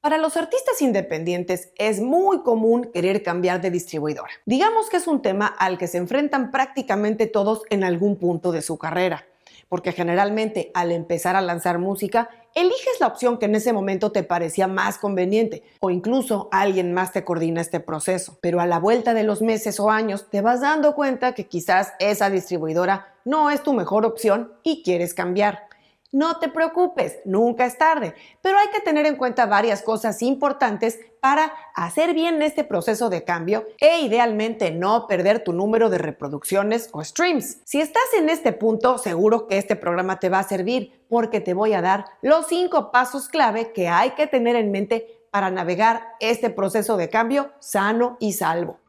Para 0.00 0.16
los 0.16 0.38
artistas 0.38 0.80
independientes 0.80 1.72
es 1.76 2.00
muy 2.00 2.40
común 2.40 2.90
querer 2.90 3.22
cambiar 3.22 3.60
de 3.60 3.70
distribuidora. 3.70 4.30
Digamos 4.46 4.88
que 4.88 4.96
es 4.96 5.06
un 5.06 5.20
tema 5.20 5.44
al 5.46 5.76
que 5.76 5.88
se 5.88 5.98
enfrentan 5.98 6.50
prácticamente 6.50 7.26
todos 7.26 7.64
en 7.68 7.84
algún 7.84 8.16
punto 8.16 8.50
de 8.50 8.62
su 8.62 8.78
carrera, 8.78 9.26
porque 9.68 9.92
generalmente 9.92 10.70
al 10.72 10.90
empezar 10.90 11.36
a 11.36 11.42
lanzar 11.42 11.78
música, 11.78 12.30
eliges 12.54 12.98
la 12.98 13.08
opción 13.08 13.36
que 13.36 13.44
en 13.44 13.56
ese 13.56 13.74
momento 13.74 14.10
te 14.10 14.22
parecía 14.22 14.66
más 14.66 14.96
conveniente 14.96 15.64
o 15.80 15.90
incluso 15.90 16.48
alguien 16.50 16.94
más 16.94 17.12
te 17.12 17.22
coordina 17.22 17.60
este 17.60 17.80
proceso. 17.80 18.38
Pero 18.40 18.60
a 18.60 18.66
la 18.66 18.78
vuelta 18.78 19.12
de 19.12 19.24
los 19.24 19.42
meses 19.42 19.78
o 19.80 19.90
años 19.90 20.30
te 20.30 20.40
vas 20.40 20.62
dando 20.62 20.94
cuenta 20.94 21.34
que 21.34 21.46
quizás 21.46 21.92
esa 21.98 22.30
distribuidora 22.30 23.12
no 23.26 23.50
es 23.50 23.62
tu 23.62 23.74
mejor 23.74 24.06
opción 24.06 24.54
y 24.62 24.82
quieres 24.82 25.12
cambiar. 25.12 25.68
No 26.12 26.40
te 26.40 26.48
preocupes, 26.48 27.20
nunca 27.24 27.66
es 27.66 27.78
tarde, 27.78 28.14
pero 28.42 28.58
hay 28.58 28.66
que 28.74 28.80
tener 28.80 29.06
en 29.06 29.14
cuenta 29.14 29.46
varias 29.46 29.80
cosas 29.80 30.22
importantes 30.22 30.98
para 31.20 31.52
hacer 31.76 32.14
bien 32.14 32.42
este 32.42 32.64
proceso 32.64 33.10
de 33.10 33.22
cambio 33.22 33.64
e 33.78 34.00
idealmente 34.00 34.72
no 34.72 35.06
perder 35.06 35.44
tu 35.44 35.52
número 35.52 35.88
de 35.88 35.98
reproducciones 35.98 36.88
o 36.92 37.04
streams. 37.04 37.58
Si 37.64 37.80
estás 37.80 38.02
en 38.18 38.28
este 38.28 38.52
punto, 38.52 38.98
seguro 38.98 39.46
que 39.46 39.56
este 39.56 39.76
programa 39.76 40.18
te 40.18 40.30
va 40.30 40.40
a 40.40 40.48
servir 40.48 41.04
porque 41.08 41.40
te 41.40 41.54
voy 41.54 41.74
a 41.74 41.82
dar 41.82 42.06
los 42.22 42.48
cinco 42.48 42.90
pasos 42.90 43.28
clave 43.28 43.72
que 43.72 43.86
hay 43.86 44.10
que 44.10 44.26
tener 44.26 44.56
en 44.56 44.72
mente 44.72 45.06
para 45.30 45.52
navegar 45.52 46.14
este 46.18 46.50
proceso 46.50 46.96
de 46.96 47.08
cambio 47.08 47.52
sano 47.60 48.16
y 48.18 48.32
salvo. 48.32 48.80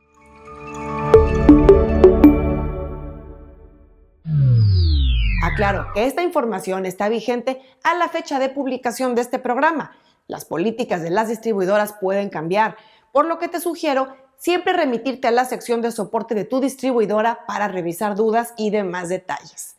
Aclaro 5.62 5.94
que 5.94 6.08
esta 6.08 6.24
información 6.24 6.88
está 6.88 7.08
vigente 7.08 7.62
a 7.84 7.94
la 7.94 8.10
fecha 8.10 8.40
de 8.40 8.50
publicación 8.50 9.14
de 9.14 9.22
este 9.22 9.38
programa. 9.38 9.96
Las 10.26 10.44
políticas 10.44 11.04
de 11.04 11.12
las 11.12 11.28
distribuidoras 11.28 11.94
pueden 12.02 12.30
cambiar, 12.30 12.78
por 13.12 13.26
lo 13.26 13.38
que 13.38 13.48
te 13.48 13.60
sugiero 13.60 14.08
siempre 14.38 14.74
remitirte 14.74 15.28
a 15.28 15.32
la 15.32 15.46
sección 15.46 15.84
de 15.84 15.92
soporte 15.92 16.34
de 16.34 16.46
tu 16.46 16.62
distribuidora 16.62 17.46
para 17.46 17.68
revisar 17.68 18.16
dudas 18.16 18.56
y 18.58 18.72
demás 18.72 19.08
detalles. 19.08 19.76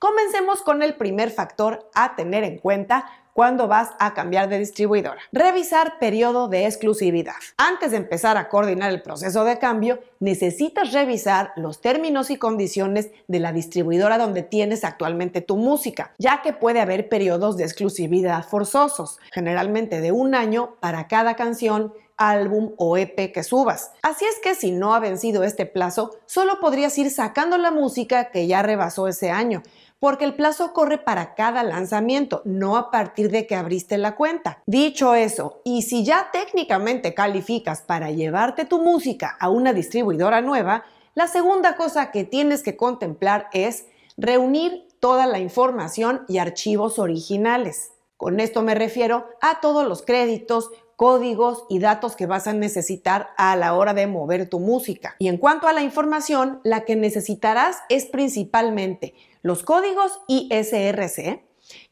Comencemos 0.00 0.62
con 0.62 0.82
el 0.82 0.96
primer 0.96 1.30
factor 1.30 1.88
a 1.94 2.16
tener 2.16 2.42
en 2.42 2.58
cuenta 2.58 3.06
cuando 3.32 3.68
vas 3.68 3.90
a 3.98 4.14
cambiar 4.14 4.48
de 4.48 4.58
distribuidora. 4.58 5.20
Revisar 5.32 5.98
periodo 5.98 6.48
de 6.48 6.66
exclusividad. 6.66 7.34
Antes 7.56 7.90
de 7.92 7.98
empezar 7.98 8.36
a 8.36 8.48
coordinar 8.48 8.90
el 8.90 9.02
proceso 9.02 9.44
de 9.44 9.58
cambio, 9.58 10.00
necesitas 10.18 10.92
revisar 10.92 11.52
los 11.56 11.80
términos 11.80 12.30
y 12.30 12.36
condiciones 12.36 13.10
de 13.28 13.40
la 13.40 13.52
distribuidora 13.52 14.18
donde 14.18 14.42
tienes 14.42 14.84
actualmente 14.84 15.40
tu 15.40 15.56
música, 15.56 16.14
ya 16.18 16.42
que 16.42 16.52
puede 16.52 16.80
haber 16.80 17.08
periodos 17.08 17.56
de 17.56 17.64
exclusividad 17.64 18.44
forzosos, 18.44 19.18
generalmente 19.32 20.00
de 20.00 20.12
un 20.12 20.34
año 20.34 20.76
para 20.80 21.08
cada 21.08 21.34
canción 21.36 21.92
álbum 22.20 22.72
o 22.76 22.98
EP 22.98 23.32
que 23.32 23.42
subas. 23.42 23.92
Así 24.02 24.26
es 24.26 24.38
que 24.40 24.54
si 24.54 24.70
no 24.70 24.94
ha 24.94 25.00
vencido 25.00 25.42
este 25.42 25.64
plazo, 25.64 26.18
solo 26.26 26.60
podrías 26.60 26.96
ir 26.98 27.10
sacando 27.10 27.56
la 27.56 27.70
música 27.70 28.30
que 28.30 28.46
ya 28.46 28.62
rebasó 28.62 29.08
ese 29.08 29.30
año, 29.30 29.62
porque 30.00 30.24
el 30.24 30.34
plazo 30.34 30.72
corre 30.72 30.98
para 30.98 31.34
cada 31.34 31.62
lanzamiento, 31.62 32.42
no 32.44 32.76
a 32.76 32.90
partir 32.90 33.30
de 33.30 33.46
que 33.46 33.54
abriste 33.54 33.98
la 33.98 34.16
cuenta. 34.16 34.62
Dicho 34.66 35.14
eso, 35.14 35.60
y 35.62 35.82
si 35.82 36.04
ya 36.04 36.30
técnicamente 36.32 37.14
calificas 37.14 37.82
para 37.82 38.10
llevarte 38.10 38.64
tu 38.64 38.82
música 38.82 39.36
a 39.38 39.50
una 39.50 39.72
distribuidora 39.74 40.40
nueva, 40.40 40.84
la 41.14 41.28
segunda 41.28 41.76
cosa 41.76 42.10
que 42.10 42.24
tienes 42.24 42.62
que 42.62 42.76
contemplar 42.76 43.48
es 43.52 43.86
reunir 44.16 44.88
toda 45.00 45.26
la 45.26 45.38
información 45.38 46.24
y 46.28 46.38
archivos 46.38 46.98
originales. 46.98 47.92
Con 48.16 48.40
esto 48.40 48.62
me 48.62 48.74
refiero 48.74 49.26
a 49.40 49.60
todos 49.60 49.86
los 49.86 50.02
créditos, 50.02 50.70
códigos 51.00 51.64
y 51.70 51.78
datos 51.78 52.14
que 52.14 52.26
vas 52.26 52.46
a 52.46 52.52
necesitar 52.52 53.30
a 53.38 53.56
la 53.56 53.72
hora 53.72 53.94
de 53.94 54.06
mover 54.06 54.50
tu 54.50 54.60
música. 54.60 55.16
Y 55.18 55.28
en 55.28 55.38
cuanto 55.38 55.66
a 55.66 55.72
la 55.72 55.80
información, 55.80 56.60
la 56.62 56.84
que 56.84 56.94
necesitarás 56.94 57.78
es 57.88 58.04
principalmente 58.04 59.14
los 59.40 59.62
códigos 59.62 60.20
ISRC, 60.28 61.42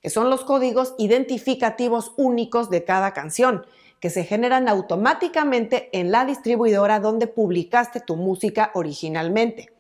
que 0.03 0.10
son 0.10 0.28
los 0.28 0.44
códigos 0.44 0.94
identificativos 0.99 2.12
únicos 2.19 2.69
de 2.69 2.84
cada 2.84 3.15
canción, 3.15 3.65
que 3.99 4.10
se 4.10 4.25
generan 4.25 4.69
automáticamente 4.69 5.88
en 5.99 6.12
la 6.12 6.27
distribuidora 6.27 7.00
donde 7.00 7.28
publicaste 7.28 8.00
tu 8.00 8.15
música 8.15 8.72
originalmente. 8.75 9.72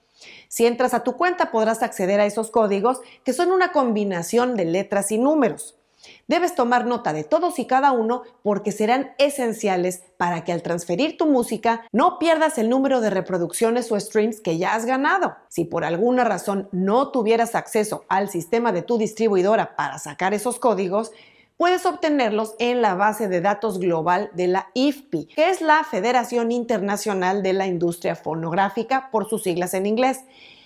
Si 0.48 0.64
entras 0.64 0.94
a 0.94 1.04
tu 1.04 1.18
cuenta 1.18 1.50
podrás 1.50 1.82
acceder 1.82 2.18
a 2.18 2.24
esos 2.24 2.50
códigos 2.50 3.02
que 3.24 3.34
son 3.34 3.52
una 3.52 3.72
combinación 3.72 4.56
de 4.56 4.64
letras 4.64 5.12
y 5.12 5.18
números. 5.18 5.77
Debes 6.26 6.54
tomar 6.54 6.86
nota 6.86 7.12
de 7.12 7.24
todos 7.24 7.58
y 7.58 7.66
cada 7.66 7.92
uno 7.92 8.22
porque 8.42 8.72
serán 8.72 9.12
esenciales 9.18 10.02
para 10.16 10.44
que 10.44 10.52
al 10.52 10.62
transferir 10.62 11.16
tu 11.16 11.26
música 11.26 11.82
no 11.92 12.18
pierdas 12.18 12.58
el 12.58 12.68
número 12.68 13.00
de 13.00 13.10
reproducciones 13.10 13.90
o 13.90 13.98
streams 13.98 14.40
que 14.40 14.58
ya 14.58 14.74
has 14.74 14.84
ganado. 14.84 15.36
Si 15.48 15.64
por 15.64 15.84
alguna 15.84 16.24
razón 16.24 16.68
no 16.72 17.10
tuvieras 17.10 17.54
acceso 17.54 18.04
al 18.08 18.28
sistema 18.28 18.72
de 18.72 18.82
tu 18.82 18.98
distribuidora 18.98 19.76
para 19.76 19.98
sacar 19.98 20.34
esos 20.34 20.58
códigos, 20.58 21.12
puedes 21.56 21.84
obtenerlos 21.86 22.54
en 22.60 22.80
la 22.80 22.94
base 22.94 23.28
de 23.28 23.40
datos 23.40 23.80
global 23.80 24.30
de 24.34 24.46
la 24.46 24.68
IFPI, 24.74 25.26
que 25.26 25.50
es 25.50 25.60
la 25.60 25.82
Federación 25.82 26.52
Internacional 26.52 27.42
de 27.42 27.52
la 27.52 27.66
Industria 27.66 28.14
Fonográfica 28.14 29.10
por 29.10 29.28
sus 29.28 29.42
siglas 29.42 29.74
en 29.74 29.86
inglés 29.86 30.20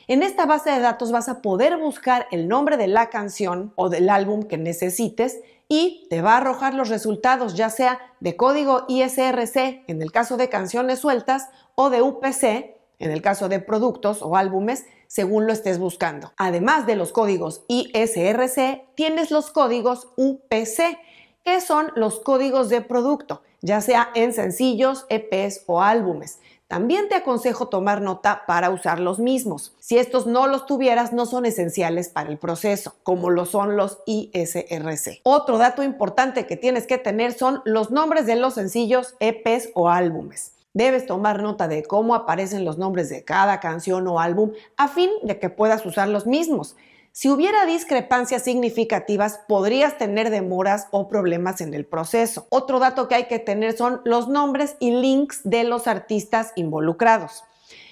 en 0.09 0.23
esta 0.23 0.47
base 0.47 0.71
de 0.71 0.81
datos 0.81 1.13
vas 1.13 1.29
a 1.29 1.43
poder 1.43 1.77
buscar 1.77 2.27
el 2.31 2.49
nombre 2.49 2.77
de 2.77 2.89
la 2.89 3.11
canción 3.11 3.73
o 3.77 3.89
del 3.89 4.09
álbum 4.09 4.43
que 4.45 4.59
necesites 4.59 5.41
y 5.69 6.07
te 6.11 6.23
va 6.23 6.35
a 6.35 6.37
arrojar 6.39 6.75
los 6.75 6.89
resultados 6.89 7.55
ya 7.55 7.71
sea 7.71 8.01
de 8.21 8.37
código 8.37 8.85
ISRC 8.89 9.85
en 9.87 10.03
el 10.03 10.13
caso 10.13 10.37
de 10.37 10.49
canciones 10.49 10.99
sueltas 10.99 11.49
o 11.75 11.91
de 11.91 12.03
UPC 12.03 12.77
en 12.99 13.11
el 13.11 13.21
caso 13.21 13.49
de 13.49 13.59
productos 13.59 14.23
o 14.23 14.37
álbumes 14.37 14.85
según 15.13 15.47
lo 15.47 15.53
estés 15.53 15.79
buscando. 15.79 16.33
Además 16.39 16.87
de 16.87 16.97
los 16.97 17.13
códigos 17.13 17.65
ISRC, 17.69 18.87
tienes 18.95 19.31
los 19.31 19.51
códigos 19.51 20.09
UPC, 20.17 20.99
que 21.45 21.61
son 21.61 21.93
los 21.97 22.21
códigos 22.21 22.71
de 22.71 22.81
producto, 22.81 23.43
ya 23.61 23.83
sea 23.83 24.09
en 24.15 24.33
sencillos, 24.33 25.05
EPs 25.11 25.65
o 25.67 25.83
álbumes. 25.83 26.39
También 26.73 27.11
te 27.11 27.17
aconsejo 27.17 27.69
tomar 27.69 28.01
nota 28.01 28.45
para 28.47 28.71
usar 28.71 28.99
los 28.99 29.19
mismos. 29.19 29.75
Si 29.79 29.99
estos 29.99 30.27
no 30.27 30.47
los 30.47 30.65
tuvieras, 30.65 31.13
no 31.13 31.27
son 31.27 31.45
esenciales 31.45 32.09
para 32.09 32.31
el 32.31 32.39
proceso, 32.39 32.95
como 33.03 33.29
lo 33.29 33.45
son 33.45 33.77
los 33.77 33.99
ISRC. 34.07 35.21
Otro 35.23 35.59
dato 35.59 35.83
importante 35.83 36.47
que 36.47 36.57
tienes 36.57 36.87
que 36.87 36.97
tener 36.97 37.35
son 37.35 37.61
los 37.67 37.91
nombres 37.91 38.25
de 38.25 38.37
los 38.37 38.55
sencillos, 38.55 39.17
EPs 39.21 39.69
o 39.75 39.91
álbumes. 39.91 40.53
Debes 40.73 41.05
tomar 41.05 41.43
nota 41.43 41.69
de 41.69 41.83
cómo 41.83 42.15
aparecen 42.15 42.65
los 42.65 42.79
nombres 42.79 43.11
de 43.11 43.23
cada 43.23 43.61
canción 43.61 44.09
o 44.09 44.19
álbum 44.19 44.53
a 44.79 44.89
fin 44.89 45.11
de 45.23 45.39
que 45.39 45.51
puedas 45.51 45.85
usar 45.85 46.09
los 46.09 46.27
mismos. 46.27 46.75
Si 47.15 47.29
hubiera 47.29 47.67
discrepancias 47.67 48.43
significativas, 48.43 49.39
podrías 49.47 49.99
tener 49.99 50.31
demoras 50.31 50.89
o 50.93 51.09
problemas 51.09 51.61
en 51.61 51.75
el 51.75 51.85
proceso. 51.85 52.47
Otro 52.49 52.79
dato 52.79 53.07
que 53.07 53.15
hay 53.15 53.25
que 53.25 53.39
tener 53.39 53.77
son 53.77 54.01
los 54.07 54.29
nombres 54.29 54.77
y 54.81 54.93
links 54.93 55.43
de 55.45 55.65
los 55.65 55.87
artistas 55.87 56.53
involucrados. 56.57 57.45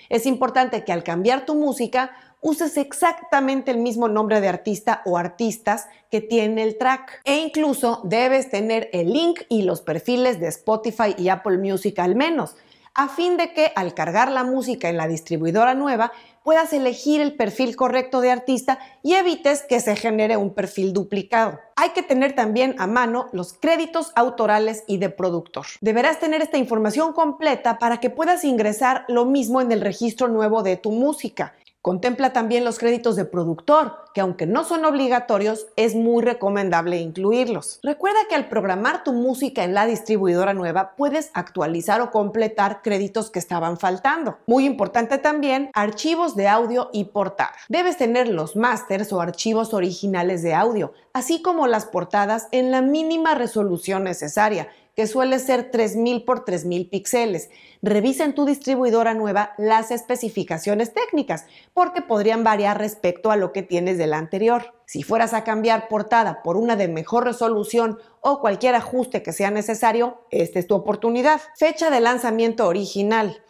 Es 0.09 0.25
importante 0.25 0.85
que 0.85 0.93
al 0.93 1.05
cambiar 1.05 1.45
tu 1.45 1.55
música 1.55 2.13
uses 2.41 2.79
exactamente 2.79 3.71
el 3.71 3.77
mismo 3.77 4.09
nombre 4.09 4.41
de 4.41 4.49
artista 4.49 5.03
o 5.05 5.19
artistas 5.19 5.89
que 6.11 6.23
tiene 6.23 6.63
el 6.63 6.79
track. 6.79 7.21
E 7.25 7.37
incluso 7.41 8.01
debes 8.05 8.49
tener 8.49 8.89
el 8.95 9.13
link 9.13 9.43
y 9.51 9.65
los 9.65 9.83
perfiles 9.83 10.41
de 10.41 10.49
Spotify 10.49 11.15
y 11.19 11.29
Apple 11.29 11.59
Music 11.59 11.99
al 11.99 12.17
menos, 12.17 12.57
a 12.95 13.09
fin 13.09 13.37
de 13.37 13.53
que 13.53 13.73
al 13.77 13.95
cargar 13.95 14.31
la 14.31 14.45
música 14.45 14.89
en 14.89 14.97
la 14.97 15.09
distribuidora 15.09 15.75
nueva 15.75 16.13
puedas 16.43 16.73
elegir 16.73 17.21
el 17.21 17.37
perfil 17.37 17.77
correcto 17.77 18.21
de 18.21 18.31
artista 18.31 18.79
y 19.03 19.15
evites 19.15 19.63
que 19.63 19.81
se 19.81 19.95
genere 19.95 20.37
un 20.37 20.55
perfil 20.55 20.93
duplicado. 20.93 21.61
Hay 21.77 21.91
que 21.91 22.03
tener 22.03 22.35
también 22.35 22.75
a 22.79 22.87
mano 22.87 23.29
los 23.33 23.53
créditos 23.53 24.13
autorales 24.17 24.85
y 24.87 24.99
de 24.99 25.11
productor. 25.11 25.67
Deberás 25.81 26.19
tener 26.19 26.43
esta 26.43 26.59
información 26.59 27.13
completa 27.13 27.79
para 27.79 28.01
que 28.01 28.11
puedas 28.11 28.45
ingresar 28.45 29.05
lo 29.09 29.27
mismo 29.27 29.61
en 29.61 29.71
el 29.71 29.81
registro 29.81 30.29
nuevo 30.29 30.63
de 30.63 30.77
tu 30.77 30.91
música 30.93 31.55
Contempla 31.83 32.35
también 32.35 32.67
los 32.67 32.79
créditos 32.79 33.17
de 33.17 33.25
productor, 33.25 33.97
que 34.13 34.21
aunque 34.21 34.45
no 34.45 34.65
son 34.65 34.85
obligatorios, 34.85 35.69
es 35.77 35.95
muy 35.95 36.23
recomendable 36.23 36.99
incluirlos. 36.99 37.81
Recuerda 37.83 38.19
que 38.29 38.35
al 38.35 38.51
programar 38.51 39.03
tu 39.03 39.15
música 39.15 39.65
en 39.65 39.73
la 39.73 39.87
distribuidora 39.87 40.53
nueva, 40.53 40.95
puedes 40.95 41.31
actualizar 41.33 42.03
o 42.03 42.11
completar 42.11 42.83
créditos 42.83 43.31
que 43.31 43.39
estaban 43.39 43.79
faltando. 43.79 44.37
Muy 44.47 44.67
importante 44.67 45.17
también, 45.17 45.71
archivos 45.73 46.37
de 46.37 46.49
audio 46.49 46.91
y 46.93 47.05
portada. 47.05 47.55
Debes 47.71 47.97
tener 47.97 48.29
los 48.29 48.57
masters 48.57 49.11
o 49.15 49.23
archivos 49.23 49.73
originales 49.73 50.43
de 50.43 50.53
audio, 50.53 50.93
así 51.15 51.41
como 51.41 51.67
las 51.67 51.87
portadas 51.87 52.49
en 52.53 52.71
la 52.71 52.83
mínima 52.83 53.35
resolución 53.35 54.05
necesaria 54.05 54.69
que 54.95 55.07
suele 55.07 55.39
ser 55.39 55.71
3000 55.71 56.25
por 56.25 56.45
3000 56.45 56.89
píxeles. 56.89 57.51
Revisa 57.83 58.25
en 58.25 58.35
tu 58.35 58.45
distribuidora 58.45 59.15
nueva 59.15 59.53
las 59.59 59.91
especificaciones 59.91 60.93
técnicas, 60.93 61.47
porque 61.73 62.03
podrían 62.03 62.45
variar 62.45 62.79
respecto 62.79 63.31
a 63.31 63.37
lo 63.37 63.53
que 63.53 63.63
tienes 63.63 63.99
de 63.99 64.07
la 64.07 64.19
anterior. 64.19 64.75
Si 64.87 65.03
fueras 65.03 65.35
a 65.35 65.45
cambiar 65.45 65.89
portada 65.89 66.43
por 66.43 66.57
una 66.57 66.77
de 66.77 66.89
mejor 66.89 67.25
resolución 67.25 67.99
o 68.21 68.41
cualquier 68.41 68.75
ajuste 68.75 69.23
que 69.23 69.33
sea 69.33 69.51
necesario, 69.51 70.27
esta 70.31 70.59
es 70.59 70.67
tu 70.67 70.75
oportunidad. 70.75 71.41
Fecha 71.57 71.91
de 71.91 72.01
lanzamiento 72.01 72.67
original. 72.67 73.43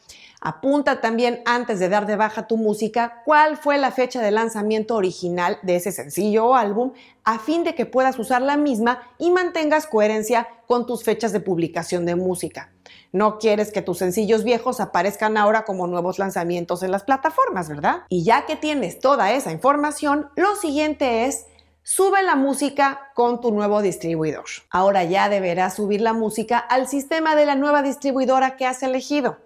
Apunta 0.42 1.02
también 1.02 1.42
antes 1.44 1.78
de 1.78 1.90
dar 1.90 2.06
de 2.06 2.16
baja 2.16 2.46
tu 2.46 2.56
música 2.56 3.22
cuál 3.26 3.58
fue 3.58 3.76
la 3.76 3.90
fecha 3.90 4.22
de 4.22 4.30
lanzamiento 4.30 4.96
original 4.96 5.58
de 5.62 5.76
ese 5.76 5.92
sencillo 5.92 6.46
o 6.46 6.54
álbum 6.54 6.92
a 7.24 7.38
fin 7.38 7.62
de 7.62 7.74
que 7.74 7.84
puedas 7.84 8.18
usar 8.18 8.40
la 8.40 8.56
misma 8.56 9.02
y 9.18 9.30
mantengas 9.30 9.86
coherencia 9.86 10.48
con 10.66 10.86
tus 10.86 11.04
fechas 11.04 11.32
de 11.32 11.40
publicación 11.40 12.06
de 12.06 12.16
música. 12.16 12.72
No 13.12 13.38
quieres 13.38 13.70
que 13.70 13.82
tus 13.82 13.98
sencillos 13.98 14.42
viejos 14.42 14.80
aparezcan 14.80 15.36
ahora 15.36 15.64
como 15.64 15.86
nuevos 15.86 16.18
lanzamientos 16.18 16.82
en 16.82 16.92
las 16.92 17.04
plataformas, 17.04 17.68
¿verdad? 17.68 18.04
Y 18.08 18.24
ya 18.24 18.46
que 18.46 18.56
tienes 18.56 18.98
toda 18.98 19.32
esa 19.32 19.52
información, 19.52 20.30
lo 20.36 20.56
siguiente 20.56 21.26
es 21.26 21.44
Sube 21.82 22.22
la 22.22 22.36
música 22.36 23.10
con 23.14 23.40
tu 23.40 23.52
nuevo 23.52 23.80
distribuidor. 23.80 24.44
Ahora 24.70 25.02
ya 25.04 25.30
deberás 25.30 25.76
subir 25.76 26.02
la 26.02 26.12
música 26.12 26.58
al 26.58 26.86
sistema 26.86 27.34
de 27.34 27.46
la 27.46 27.56
nueva 27.56 27.82
distribuidora 27.82 28.56
que 28.56 28.66
has 28.66 28.82
elegido. 28.82 29.38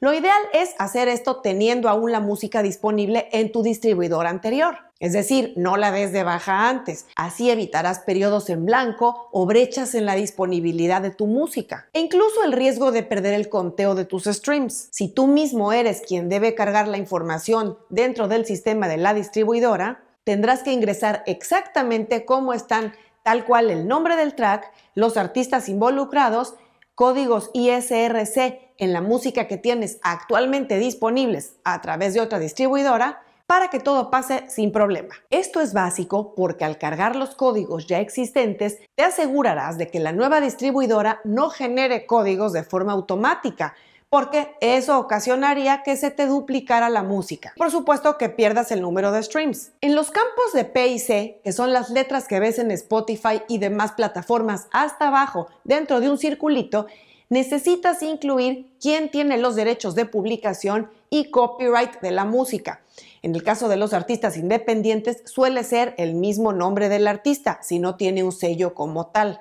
Lo 0.00 0.14
ideal 0.14 0.40
es 0.52 0.76
hacer 0.78 1.08
esto 1.08 1.40
teniendo 1.40 1.88
aún 1.88 2.12
la 2.12 2.20
música 2.20 2.62
disponible 2.62 3.28
en 3.32 3.50
tu 3.50 3.64
distribuidor 3.64 4.28
anterior. 4.28 4.78
Es 5.00 5.12
decir, 5.12 5.54
no 5.56 5.76
la 5.76 5.90
des 5.90 6.12
de 6.12 6.22
baja 6.22 6.68
antes. 6.68 7.06
Así 7.16 7.50
evitarás 7.50 7.98
periodos 7.98 8.48
en 8.48 8.64
blanco 8.64 9.28
o 9.32 9.44
brechas 9.44 9.96
en 9.96 10.06
la 10.06 10.14
disponibilidad 10.14 11.02
de 11.02 11.10
tu 11.10 11.26
música. 11.26 11.88
E 11.94 12.00
incluso 12.00 12.44
el 12.44 12.52
riesgo 12.52 12.92
de 12.92 13.02
perder 13.02 13.34
el 13.34 13.48
conteo 13.48 13.96
de 13.96 14.04
tus 14.04 14.24
streams. 14.24 14.88
Si 14.92 15.08
tú 15.08 15.26
mismo 15.26 15.72
eres 15.72 16.02
quien 16.06 16.28
debe 16.28 16.54
cargar 16.54 16.86
la 16.86 16.98
información 16.98 17.76
dentro 17.88 18.28
del 18.28 18.46
sistema 18.46 18.86
de 18.86 18.98
la 18.98 19.14
distribuidora, 19.14 20.04
tendrás 20.22 20.62
que 20.62 20.72
ingresar 20.72 21.24
exactamente 21.26 22.24
cómo 22.24 22.52
están 22.52 22.92
tal 23.24 23.44
cual 23.44 23.70
el 23.70 23.88
nombre 23.88 24.14
del 24.14 24.36
track, 24.36 24.72
los 24.94 25.16
artistas 25.16 25.68
involucrados, 25.68 26.54
códigos 26.94 27.50
ISRC 27.52 28.67
en 28.78 28.92
la 28.92 29.00
música 29.00 29.46
que 29.46 29.58
tienes 29.58 29.98
actualmente 30.02 30.78
disponibles 30.78 31.56
a 31.64 31.80
través 31.80 32.14
de 32.14 32.20
otra 32.20 32.38
distribuidora 32.38 33.20
para 33.46 33.68
que 33.68 33.80
todo 33.80 34.10
pase 34.10 34.44
sin 34.48 34.72
problema. 34.72 35.14
Esto 35.30 35.60
es 35.60 35.72
básico 35.72 36.34
porque 36.34 36.64
al 36.64 36.78
cargar 36.78 37.16
los 37.16 37.34
códigos 37.34 37.86
ya 37.86 37.98
existentes, 37.98 38.78
te 38.94 39.02
asegurarás 39.02 39.78
de 39.78 39.88
que 39.88 40.00
la 40.00 40.12
nueva 40.12 40.40
distribuidora 40.40 41.20
no 41.24 41.48
genere 41.48 42.06
códigos 42.06 42.52
de 42.52 42.62
forma 42.62 42.92
automática, 42.92 43.74
porque 44.10 44.54
eso 44.60 44.98
ocasionaría 44.98 45.82
que 45.82 45.96
se 45.96 46.10
te 46.10 46.26
duplicara 46.26 46.90
la 46.90 47.02
música. 47.02 47.54
Por 47.56 47.70
supuesto 47.70 48.18
que 48.18 48.28
pierdas 48.28 48.70
el 48.70 48.82
número 48.82 49.12
de 49.12 49.22
streams. 49.22 49.72
En 49.80 49.94
los 49.94 50.10
campos 50.10 50.52
de 50.52 50.64
P 50.64 50.88
y 50.88 50.98
C, 50.98 51.40
que 51.42 51.52
son 51.52 51.72
las 51.72 51.90
letras 51.90 52.28
que 52.28 52.40
ves 52.40 52.58
en 52.58 52.70
Spotify 52.70 53.42
y 53.48 53.58
demás 53.58 53.92
plataformas 53.92 54.68
hasta 54.72 55.08
abajo 55.08 55.48
dentro 55.64 56.00
de 56.00 56.10
un 56.10 56.18
circulito, 56.18 56.86
necesitas 57.28 58.02
incluir 58.02 58.70
quién 58.80 59.10
tiene 59.10 59.38
los 59.38 59.54
derechos 59.54 59.94
de 59.94 60.06
publicación 60.06 60.90
y 61.10 61.30
copyright 61.30 62.00
de 62.00 62.10
la 62.10 62.24
música. 62.24 62.82
En 63.22 63.34
el 63.34 63.42
caso 63.42 63.68
de 63.68 63.76
los 63.76 63.92
artistas 63.92 64.36
independientes 64.36 65.22
suele 65.24 65.64
ser 65.64 65.94
el 65.98 66.14
mismo 66.14 66.52
nombre 66.52 66.88
del 66.88 67.06
artista 67.06 67.58
si 67.62 67.78
no 67.78 67.96
tiene 67.96 68.24
un 68.24 68.32
sello 68.32 68.74
como 68.74 69.06
tal. 69.06 69.40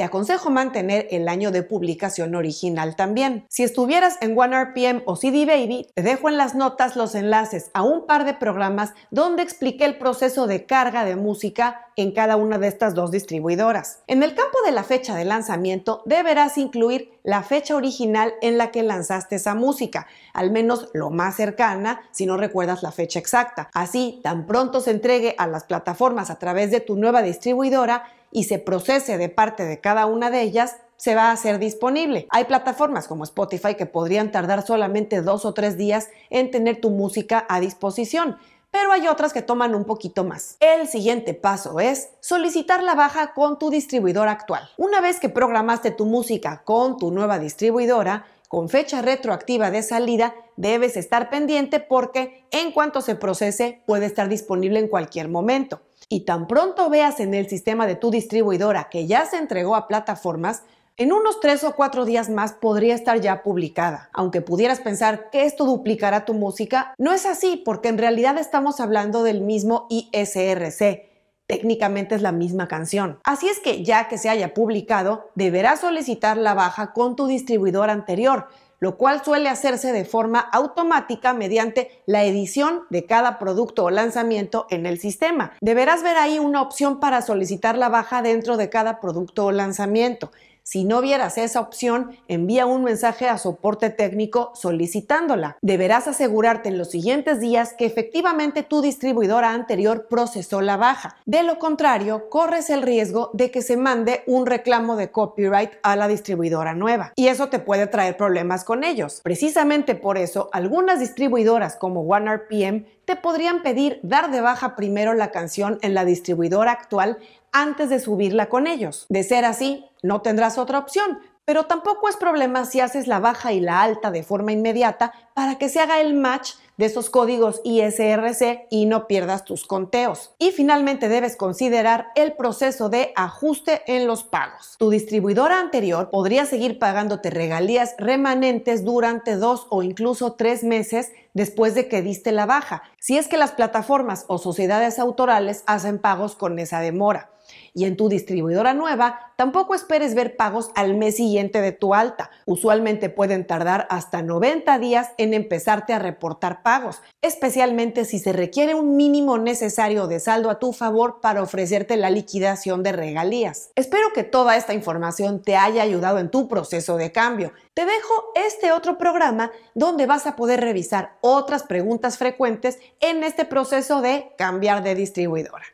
Te 0.00 0.04
aconsejo 0.04 0.48
mantener 0.48 1.08
el 1.10 1.28
año 1.28 1.50
de 1.50 1.62
publicación 1.62 2.34
original 2.34 2.96
también. 2.96 3.44
Si 3.50 3.64
estuvieras 3.64 4.16
en 4.22 4.34
OneRPM 4.34 5.02
o 5.04 5.14
CD 5.14 5.44
Baby, 5.44 5.88
te 5.94 6.00
dejo 6.00 6.30
en 6.30 6.38
las 6.38 6.54
notas 6.54 6.96
los 6.96 7.14
enlaces 7.14 7.70
a 7.74 7.82
un 7.82 8.06
par 8.06 8.24
de 8.24 8.32
programas 8.32 8.94
donde 9.10 9.42
expliqué 9.42 9.84
el 9.84 9.98
proceso 9.98 10.46
de 10.46 10.64
carga 10.64 11.04
de 11.04 11.16
música 11.16 11.90
en 11.96 12.12
cada 12.12 12.36
una 12.36 12.56
de 12.56 12.68
estas 12.68 12.94
dos 12.94 13.10
distribuidoras. 13.10 13.98
En 14.06 14.22
el 14.22 14.34
campo 14.34 14.56
de 14.64 14.72
la 14.72 14.84
fecha 14.84 15.14
de 15.14 15.26
lanzamiento 15.26 16.02
deberás 16.06 16.56
incluir 16.56 17.12
la 17.22 17.42
fecha 17.42 17.76
original 17.76 18.32
en 18.40 18.56
la 18.56 18.70
que 18.70 18.82
lanzaste 18.82 19.36
esa 19.36 19.54
música, 19.54 20.06
al 20.32 20.50
menos 20.50 20.88
lo 20.94 21.10
más 21.10 21.36
cercana 21.36 22.00
si 22.10 22.24
no 22.24 22.38
recuerdas 22.38 22.82
la 22.82 22.90
fecha 22.90 23.18
exacta. 23.18 23.68
Así, 23.74 24.20
tan 24.22 24.46
pronto 24.46 24.80
se 24.80 24.92
entregue 24.92 25.34
a 25.36 25.46
las 25.46 25.64
plataformas 25.64 26.30
a 26.30 26.38
través 26.38 26.70
de 26.70 26.80
tu 26.80 26.96
nueva 26.96 27.20
distribuidora, 27.20 28.04
y 28.30 28.44
se 28.44 28.58
procese 28.58 29.18
de 29.18 29.28
parte 29.28 29.64
de 29.64 29.80
cada 29.80 30.06
una 30.06 30.30
de 30.30 30.42
ellas, 30.42 30.76
se 30.96 31.14
va 31.14 31.30
a 31.30 31.32
hacer 31.32 31.58
disponible. 31.58 32.26
Hay 32.30 32.44
plataformas 32.44 33.08
como 33.08 33.24
Spotify 33.24 33.74
que 33.74 33.86
podrían 33.86 34.30
tardar 34.30 34.66
solamente 34.66 35.22
dos 35.22 35.44
o 35.44 35.54
tres 35.54 35.78
días 35.78 36.08
en 36.28 36.50
tener 36.50 36.80
tu 36.80 36.90
música 36.90 37.46
a 37.48 37.58
disposición, 37.58 38.36
pero 38.70 38.92
hay 38.92 39.08
otras 39.08 39.32
que 39.32 39.42
toman 39.42 39.74
un 39.74 39.84
poquito 39.84 40.24
más. 40.24 40.56
El 40.60 40.88
siguiente 40.88 41.34
paso 41.34 41.80
es 41.80 42.10
solicitar 42.20 42.82
la 42.82 42.94
baja 42.94 43.32
con 43.32 43.58
tu 43.58 43.70
distribuidor 43.70 44.28
actual. 44.28 44.68
Una 44.76 45.00
vez 45.00 45.18
que 45.20 45.28
programaste 45.28 45.90
tu 45.90 46.04
música 46.04 46.62
con 46.64 46.98
tu 46.98 47.10
nueva 47.10 47.38
distribuidora, 47.38 48.26
con 48.50 48.68
fecha 48.68 49.00
retroactiva 49.00 49.70
de 49.70 49.84
salida, 49.84 50.34
debes 50.56 50.96
estar 50.96 51.30
pendiente 51.30 51.78
porque 51.78 52.48
en 52.50 52.72
cuanto 52.72 53.00
se 53.00 53.14
procese 53.14 53.80
puede 53.86 54.06
estar 54.06 54.28
disponible 54.28 54.80
en 54.80 54.88
cualquier 54.88 55.28
momento 55.28 55.82
y 56.08 56.22
tan 56.24 56.48
pronto 56.48 56.90
veas 56.90 57.20
en 57.20 57.32
el 57.32 57.48
sistema 57.48 57.86
de 57.86 57.94
tu 57.94 58.10
distribuidora 58.10 58.88
que 58.90 59.06
ya 59.06 59.24
se 59.24 59.36
entregó 59.36 59.76
a 59.76 59.86
plataformas, 59.86 60.64
en 60.96 61.12
unos 61.12 61.38
tres 61.38 61.62
o 61.62 61.76
cuatro 61.76 62.04
días 62.04 62.28
más 62.28 62.52
podría 62.54 62.96
estar 62.96 63.20
ya 63.20 63.44
publicada. 63.44 64.10
Aunque 64.12 64.40
pudieras 64.40 64.80
pensar 64.80 65.30
que 65.30 65.44
esto 65.44 65.64
duplicará 65.64 66.24
tu 66.24 66.34
música, 66.34 66.92
no 66.98 67.12
es 67.12 67.26
así 67.26 67.62
porque 67.64 67.88
en 67.88 67.98
realidad 67.98 68.36
estamos 68.36 68.80
hablando 68.80 69.22
del 69.22 69.42
mismo 69.42 69.86
ISRC. 69.90 71.09
Técnicamente 71.50 72.14
es 72.14 72.22
la 72.22 72.30
misma 72.30 72.68
canción. 72.68 73.18
Así 73.24 73.48
es 73.48 73.58
que 73.58 73.82
ya 73.82 74.06
que 74.06 74.18
se 74.18 74.28
haya 74.28 74.54
publicado, 74.54 75.30
deberás 75.34 75.80
solicitar 75.80 76.36
la 76.36 76.54
baja 76.54 76.92
con 76.92 77.16
tu 77.16 77.26
distribuidor 77.26 77.90
anterior, 77.90 78.46
lo 78.78 78.96
cual 78.96 79.24
suele 79.24 79.48
hacerse 79.48 79.92
de 79.92 80.04
forma 80.04 80.38
automática 80.38 81.34
mediante 81.34 81.90
la 82.06 82.24
edición 82.24 82.82
de 82.88 83.04
cada 83.04 83.38
producto 83.38 83.84
o 83.84 83.90
lanzamiento 83.90 84.66
en 84.70 84.86
el 84.86 85.00
sistema. 85.00 85.52
Deberás 85.60 86.02
ver 86.04 86.16
ahí 86.16 86.38
una 86.38 86.62
opción 86.62 87.00
para 87.00 87.20
solicitar 87.20 87.76
la 87.76 87.88
baja 87.88 88.22
dentro 88.22 88.56
de 88.56 88.70
cada 88.70 89.00
producto 89.00 89.46
o 89.46 89.52
lanzamiento. 89.52 90.30
Si 90.70 90.84
no 90.84 91.00
vieras 91.00 91.36
esa 91.36 91.58
opción, 91.58 92.16
envía 92.28 92.64
un 92.64 92.84
mensaje 92.84 93.28
a 93.28 93.38
soporte 93.38 93.90
técnico 93.90 94.52
solicitándola. 94.54 95.58
Deberás 95.62 96.06
asegurarte 96.06 96.68
en 96.68 96.78
los 96.78 96.92
siguientes 96.92 97.40
días 97.40 97.74
que 97.76 97.86
efectivamente 97.86 98.62
tu 98.62 98.80
distribuidora 98.80 99.50
anterior 99.50 100.06
procesó 100.08 100.60
la 100.60 100.76
baja. 100.76 101.16
De 101.26 101.42
lo 101.42 101.58
contrario, 101.58 102.30
corres 102.30 102.70
el 102.70 102.82
riesgo 102.82 103.30
de 103.32 103.50
que 103.50 103.62
se 103.62 103.76
mande 103.76 104.22
un 104.28 104.46
reclamo 104.46 104.94
de 104.94 105.10
copyright 105.10 105.72
a 105.82 105.96
la 105.96 106.06
distribuidora 106.06 106.72
nueva. 106.72 107.14
Y 107.16 107.26
eso 107.26 107.48
te 107.48 107.58
puede 107.58 107.88
traer 107.88 108.16
problemas 108.16 108.62
con 108.62 108.84
ellos. 108.84 109.22
Precisamente 109.24 109.96
por 109.96 110.18
eso, 110.18 110.50
algunas 110.52 111.00
distribuidoras 111.00 111.74
como 111.74 112.02
OneRPM 112.02 112.84
te 113.10 113.16
podrían 113.16 113.62
pedir 113.62 113.98
dar 114.04 114.30
de 114.30 114.40
baja 114.40 114.76
primero 114.76 115.14
la 115.14 115.32
canción 115.32 115.80
en 115.82 115.94
la 115.94 116.04
distribuidora 116.04 116.70
actual 116.70 117.18
antes 117.52 117.90
de 117.90 118.00
subirla 118.00 118.48
con 118.48 118.66
ellos. 118.66 119.06
De 119.08 119.22
ser 119.22 119.44
así, 119.44 119.84
no 120.02 120.22
tendrás 120.22 120.58
otra 120.58 120.78
opción, 120.78 121.18
pero 121.44 121.64
tampoco 121.64 122.08
es 122.08 122.16
problema 122.16 122.64
si 122.64 122.80
haces 122.80 123.06
la 123.06 123.18
baja 123.18 123.52
y 123.52 123.60
la 123.60 123.82
alta 123.82 124.10
de 124.10 124.22
forma 124.22 124.52
inmediata 124.52 125.12
para 125.34 125.58
que 125.58 125.68
se 125.68 125.80
haga 125.80 126.00
el 126.00 126.14
match 126.14 126.52
de 126.76 126.86
esos 126.86 127.10
códigos 127.10 127.60
ISRC 127.64 128.66
y 128.70 128.86
no 128.86 129.06
pierdas 129.06 129.44
tus 129.44 129.66
conteos. 129.66 130.32
Y 130.38 130.52
finalmente 130.52 131.08
debes 131.08 131.36
considerar 131.36 132.06
el 132.14 132.34
proceso 132.34 132.88
de 132.88 133.12
ajuste 133.16 133.82
en 133.86 134.06
los 134.06 134.22
pagos. 134.22 134.76
Tu 134.78 134.90
distribuidora 134.90 135.60
anterior 135.60 136.08
podría 136.08 136.46
seguir 136.46 136.78
pagándote 136.78 137.30
regalías 137.30 137.96
remanentes 137.98 138.84
durante 138.84 139.36
dos 139.36 139.66
o 139.70 139.82
incluso 139.82 140.34
tres 140.34 140.64
meses 140.64 141.12
después 141.34 141.74
de 141.74 141.88
que 141.88 142.02
diste 142.02 142.32
la 142.32 142.46
baja, 142.46 142.82
si 142.98 143.18
es 143.18 143.28
que 143.28 143.36
las 143.36 143.52
plataformas 143.52 144.24
o 144.28 144.38
sociedades 144.38 144.98
autorales 144.98 145.62
hacen 145.66 145.98
pagos 145.98 146.36
con 146.36 146.58
esa 146.58 146.80
demora 146.80 147.30
y 147.74 147.84
en 147.84 147.96
tu 147.96 148.08
distribuidora 148.08 148.74
nueva 148.74 149.32
tampoco 149.36 149.74
esperes 149.74 150.14
ver 150.14 150.36
pagos 150.36 150.70
al 150.74 150.94
mes 150.94 151.16
siguiente 151.16 151.60
de 151.60 151.72
tu 151.72 151.94
alta. 151.94 152.30
Usualmente 152.44 153.08
pueden 153.08 153.46
tardar 153.46 153.86
hasta 153.90 154.22
90 154.22 154.78
días 154.78 155.10
en 155.16 155.34
empezarte 155.34 155.92
a 155.92 155.98
reportar 155.98 156.62
pagos, 156.62 157.00
especialmente 157.22 158.04
si 158.04 158.18
se 158.18 158.32
requiere 158.32 158.74
un 158.74 158.96
mínimo 158.96 159.38
necesario 159.38 160.06
de 160.08 160.20
saldo 160.20 160.50
a 160.50 160.58
tu 160.58 160.72
favor 160.72 161.20
para 161.20 161.42
ofrecerte 161.42 161.96
la 161.96 162.10
liquidación 162.10 162.82
de 162.82 162.92
regalías. 162.92 163.70
Espero 163.76 164.12
que 164.14 164.24
toda 164.24 164.56
esta 164.56 164.74
información 164.74 165.42
te 165.42 165.56
haya 165.56 165.82
ayudado 165.82 166.18
en 166.18 166.30
tu 166.30 166.48
proceso 166.48 166.96
de 166.96 167.12
cambio. 167.12 167.52
Te 167.72 167.86
dejo 167.86 168.32
este 168.34 168.72
otro 168.72 168.98
programa 168.98 169.52
donde 169.74 170.06
vas 170.06 170.26
a 170.26 170.36
poder 170.36 170.60
revisar 170.60 171.16
otras 171.20 171.62
preguntas 171.62 172.18
frecuentes 172.18 172.78
en 173.00 173.24
este 173.24 173.44
proceso 173.44 174.00
de 174.00 174.32
cambiar 174.36 174.82
de 174.82 174.94
distribuidora. 174.94 175.64